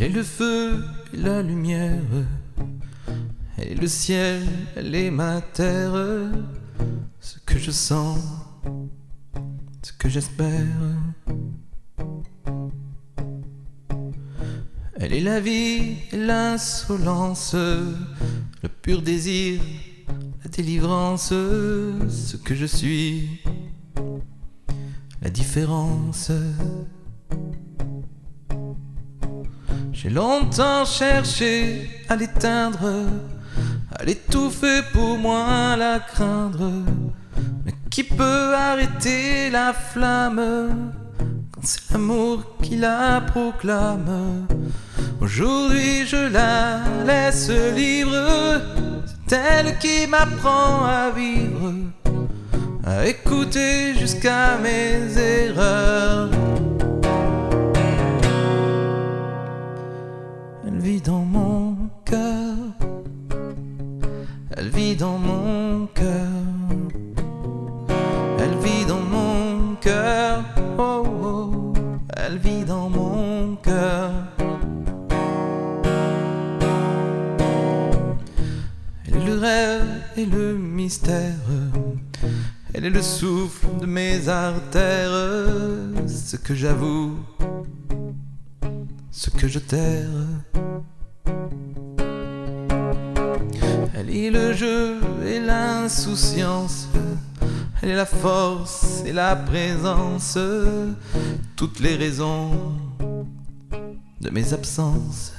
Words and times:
Elle 0.00 0.04
est 0.04 0.10
le 0.10 0.22
feu 0.22 0.84
et 1.12 1.16
la 1.16 1.42
lumière. 1.42 1.98
Elle 3.56 3.72
est 3.72 3.74
le 3.74 3.88
ciel, 3.88 4.46
elle 4.76 4.94
est 4.94 5.10
ma 5.10 5.40
terre. 5.40 5.92
Ce 7.18 7.40
que 7.44 7.58
je 7.58 7.72
sens, 7.72 8.20
ce 9.82 9.92
que 9.92 10.08
j'espère. 10.08 10.68
Elle 15.00 15.14
est 15.14 15.20
la 15.20 15.40
vie 15.40 15.96
et 16.12 16.16
l'insolence, 16.16 17.54
le 17.54 18.68
pur 18.82 19.02
désir, 19.02 19.60
la 20.44 20.50
délivrance, 20.50 21.30
ce 21.30 22.36
que 22.36 22.54
je 22.54 22.66
suis, 22.66 23.42
la 25.22 25.30
différence. 25.30 26.30
J'ai 30.00 30.10
longtemps 30.10 30.84
cherché 30.84 31.90
à 32.08 32.14
l'éteindre, 32.14 32.88
à 33.98 34.04
l'étouffer 34.04 34.82
pour 34.92 35.18
moins 35.18 35.76
la 35.76 35.98
craindre. 35.98 36.70
Mais 37.64 37.74
qui 37.90 38.04
peut 38.04 38.54
arrêter 38.54 39.50
la 39.50 39.72
flamme 39.72 40.92
quand 41.50 41.64
c'est 41.64 41.90
l'amour 41.90 42.44
qui 42.62 42.76
la 42.76 43.20
proclame? 43.22 44.46
Aujourd'hui 45.20 46.06
je 46.06 46.28
la 46.32 46.78
laisse 47.04 47.50
libre, 47.50 48.60
c'est 49.26 49.34
elle 49.34 49.78
qui 49.78 50.06
m'apprend 50.06 50.84
à 50.84 51.10
vivre, 51.10 51.74
à 52.86 53.04
écouter 53.04 53.96
jusqu'à 53.98 54.58
mes 54.58 55.18
erreurs. 55.18 56.47
Elle 60.78 60.84
vit 60.84 61.00
dans 61.00 61.24
mon 61.24 61.76
cœur, 62.04 62.54
elle 64.56 64.68
vit 64.68 64.94
dans 64.94 65.18
mon 65.18 65.86
cœur, 65.86 66.28
elle 68.38 68.56
vit 68.62 68.86
dans 68.86 69.00
mon 69.00 69.74
cœur, 69.80 70.44
oh, 70.78 71.04
oh, 71.24 71.72
elle 72.16 72.38
vit 72.38 72.64
dans 72.64 72.88
mon 72.88 73.56
cœur. 73.56 74.12
Elle 79.08 79.16
est 79.16 79.26
le 79.26 79.36
rêve 79.36 80.02
et 80.16 80.26
le 80.26 80.56
mystère. 80.56 81.34
Elle 82.72 82.84
est 82.84 82.90
le 82.90 83.02
souffle 83.02 83.66
de 83.80 83.86
mes 83.86 84.28
artères. 84.28 85.10
Ce 86.06 86.36
que 86.36 86.54
j'avoue, 86.54 87.16
ce 89.10 89.30
que 89.30 89.48
je 89.48 89.58
terre. 89.58 90.06
Elle 93.94 94.10
est 94.10 94.30
le 94.30 94.52
jeu 94.52 95.00
et 95.26 95.40
l'insouciance. 95.40 96.88
Elle 97.82 97.90
est 97.90 97.96
la 97.96 98.06
force 98.06 99.02
et 99.06 99.12
la 99.12 99.36
présence. 99.36 100.38
Toutes 101.56 101.80
les 101.80 101.96
raisons 101.96 102.50
de 104.20 104.30
mes 104.30 104.52
absences. 104.52 105.32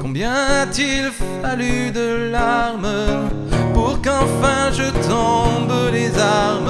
Combien 0.00 0.32
a-t-il 0.62 1.10
fallu 1.42 1.90
de 1.92 2.30
larmes 2.32 3.30
pour 3.74 4.00
qu'enfin 4.02 4.72
je 4.72 4.90
tombe 5.08 5.92
les 5.92 6.16
armes? 6.18 6.67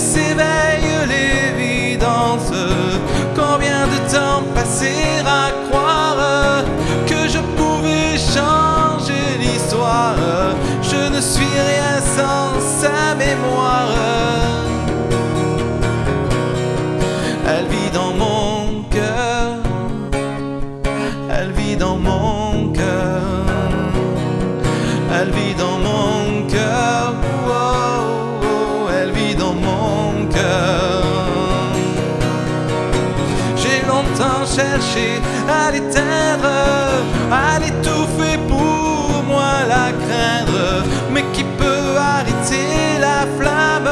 S'éveille 0.00 0.92
l'évidence. 1.14 2.52
Combien 3.40 3.82
de 3.94 3.98
temps 4.14 4.42
passer 4.54 5.02
à 5.26 5.50
croire 5.68 6.64
que 7.06 7.20
je 7.34 7.40
pouvais 7.58 8.12
changer 8.16 9.24
l'histoire? 9.38 10.16
Je 10.82 11.02
ne 11.14 11.20
suis 11.20 11.54
rien 11.72 11.94
sans 12.16 12.48
sa 12.80 13.14
mémoire. 13.24 13.92
Elle 17.52 17.66
vit 17.74 17.90
dans 17.92 18.12
mon 18.24 18.82
cœur. 18.96 19.48
Elle 21.36 21.52
vit 21.52 21.76
dans 21.76 21.96
mon 21.96 22.19
cherché 34.56 35.20
à 35.48 35.70
l'éteindre, 35.70 36.50
à 37.30 37.58
l'étouffer 37.60 38.36
pour 38.48 39.22
moi 39.28 39.52
la 39.68 39.86
craindre. 40.02 40.84
Mais 41.12 41.24
qui 41.32 41.44
peut 41.44 41.96
arrêter 41.96 42.98
la 43.00 43.20
flamme 43.36 43.90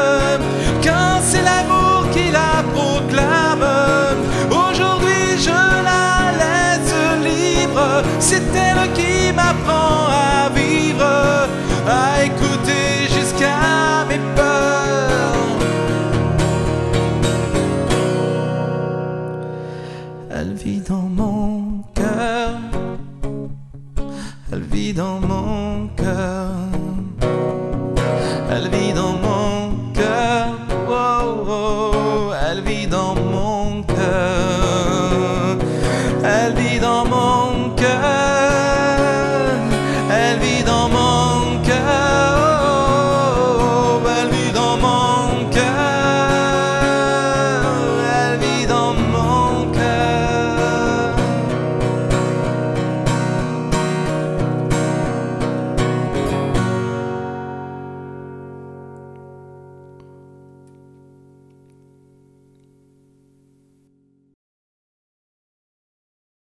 quand 0.82 1.20
c'est 1.22 1.42
l'amour 1.42 2.06
qui 2.12 2.30
la 2.30 2.62
proclame? 2.74 3.68
Aujourd'hui 4.50 5.38
je 5.46 5.60
la 5.90 6.32
laisse 6.42 6.94
libre, 7.28 8.02
c'est 8.18 8.42
elle 8.54 8.92
qui 8.92 9.32
m'apprend 9.32 9.97
dans 36.76 37.04
mon 37.06 37.70
cœur. 37.70 38.27